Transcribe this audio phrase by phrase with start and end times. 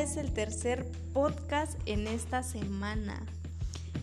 [0.00, 3.20] es el tercer podcast en esta semana.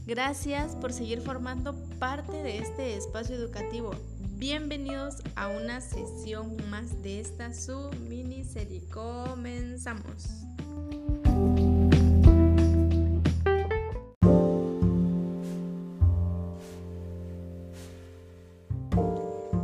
[0.05, 3.96] Gracias por seguir formando parte de este espacio educativo.
[4.36, 8.83] Bienvenidos a una sesión más de esta su miniserie.
[8.94, 10.28] Comenzamos.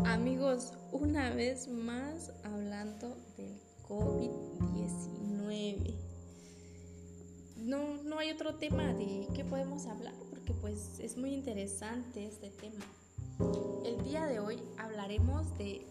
[0.06, 3.56] Amigos, una vez más hablando del
[3.88, 4.53] COVID-19.
[8.24, 12.86] Hay otro tema de qué podemos hablar porque pues es muy interesante este tema.
[13.86, 15.86] El día de hoy hablaremos de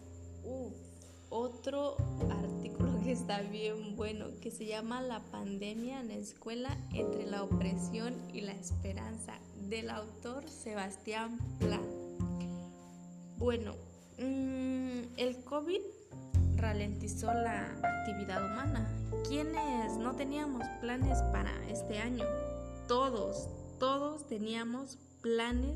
[1.29, 1.95] otro
[2.31, 7.43] artículo que está bien bueno, que se llama La pandemia en la escuela entre la
[7.43, 9.37] opresión y la esperanza,
[9.69, 11.79] del autor Sebastián Pla.
[13.37, 13.75] Bueno,
[14.17, 15.81] mmm, el COVID
[16.63, 18.87] ralentizó la actividad humana.
[19.27, 22.23] ¿Quiénes no teníamos planes para este año?
[22.87, 25.75] Todos, todos teníamos planes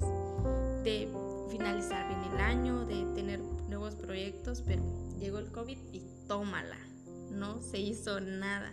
[0.86, 1.10] de
[1.50, 4.82] finalizar bien el año, de tener nuevos proyectos, pero
[5.20, 6.78] llegó el COVID y tómala,
[7.32, 8.72] no se hizo nada.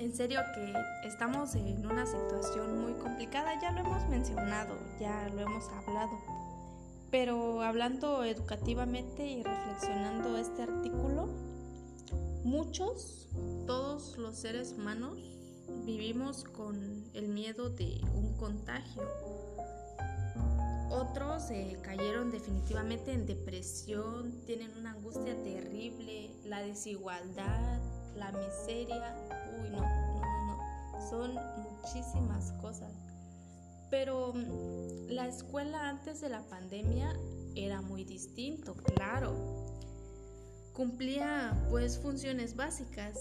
[0.00, 0.74] En serio que
[1.06, 6.45] estamos en una situación muy complicada, ya lo hemos mencionado, ya lo hemos hablado
[7.10, 11.28] pero hablando educativamente y reflexionando este artículo,
[12.44, 13.28] muchos,
[13.66, 15.18] todos los seres humanos,
[15.84, 19.02] vivimos con el miedo de un contagio.
[20.90, 21.44] Otros
[21.82, 27.80] cayeron definitivamente en depresión, tienen una angustia terrible, la desigualdad,
[28.14, 29.14] la miseria.
[29.60, 31.10] Uy, no, no, no, no.
[31.10, 33.05] Son muchísimas cosas.
[33.98, 37.16] Pero mm, la escuela antes de la pandemia
[37.54, 39.34] era muy distinto, claro.
[40.74, 43.18] Cumplía pues funciones básicas,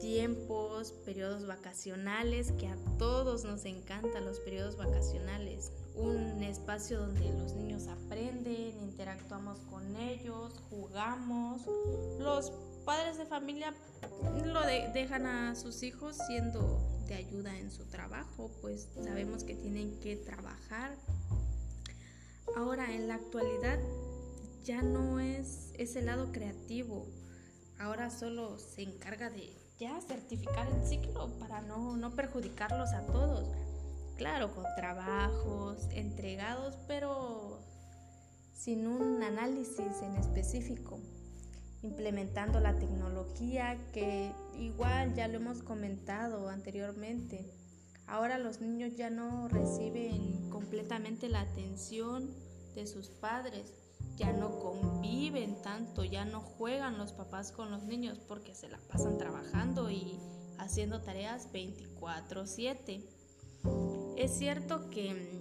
[0.00, 5.70] tiempos, periodos vacacionales, que a todos nos encantan los periodos vacacionales.
[5.94, 11.62] Un espacio donde los niños aprenden, interactuamos con ellos, jugamos.
[12.18, 12.50] Los
[12.84, 13.72] padres de familia
[14.44, 19.98] lo dejan a sus hijos siendo de ayuda en su trabajo, pues sabemos que tienen
[20.00, 20.96] que trabajar.
[22.56, 23.78] Ahora, en la actualidad
[24.62, 27.06] ya no es ese lado creativo,
[27.78, 33.48] ahora solo se encarga de ya certificar el ciclo para no, no perjudicarlos a todos.
[34.16, 37.60] Claro, con trabajos entregados, pero
[38.52, 41.00] sin un análisis en específico
[41.82, 47.52] implementando la tecnología que igual ya lo hemos comentado anteriormente.
[48.06, 52.30] Ahora los niños ya no reciben completamente la atención
[52.74, 53.74] de sus padres,
[54.16, 58.78] ya no conviven tanto, ya no juegan los papás con los niños porque se la
[58.90, 60.18] pasan trabajando y
[60.58, 63.04] haciendo tareas 24/7.
[64.16, 65.37] Es cierto que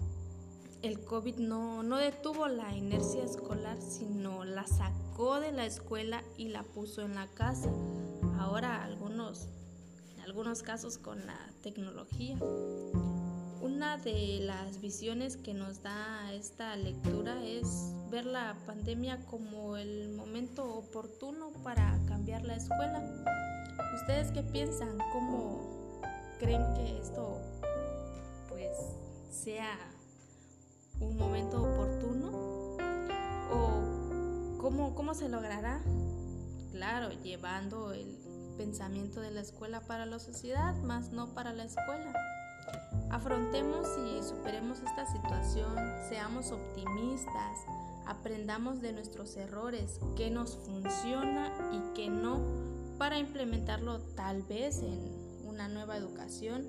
[0.87, 6.47] el COVID no, no detuvo la inercia escolar, sino la sacó de la escuela y
[6.47, 7.69] la puso en la casa.
[8.39, 9.49] Ahora algunos,
[10.13, 12.37] en algunos casos con la tecnología.
[13.61, 20.13] Una de las visiones que nos da esta lectura es ver la pandemia como el
[20.13, 23.03] momento oportuno para cambiar la escuela.
[23.95, 24.97] ¿Ustedes qué piensan?
[25.11, 25.99] ¿Cómo
[26.39, 27.41] creen que esto
[28.47, 28.71] pues
[29.29, 29.97] sea
[31.00, 32.30] un momento oportuno?
[33.52, 35.81] ¿O cómo, cómo se logrará?
[36.72, 38.18] Claro, llevando el
[38.58, 42.13] pensamiento de la escuela para la sociedad, más no para la escuela.
[43.09, 45.75] Afrontemos y superemos esta situación,
[46.09, 47.59] seamos optimistas,
[48.06, 52.41] aprendamos de nuestros errores, qué nos funciona y qué no,
[52.97, 55.00] para implementarlo tal vez en
[55.46, 56.66] una nueva educación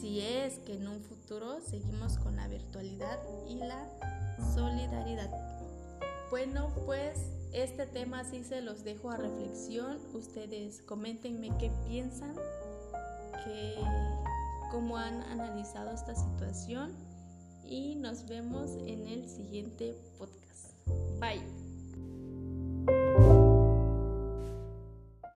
[0.00, 3.88] si es que en un futuro seguimos con la virtualidad y la
[4.54, 5.30] solidaridad.
[6.30, 7.18] Bueno, pues
[7.52, 9.98] este tema sí se los dejo a reflexión.
[10.14, 12.34] Ustedes coméntenme qué piensan,
[14.70, 16.92] cómo han analizado esta situación
[17.64, 20.72] y nos vemos en el siguiente podcast.
[21.20, 21.69] Bye.